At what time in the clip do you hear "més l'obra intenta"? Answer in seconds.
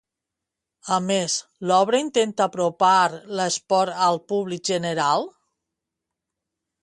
1.07-2.47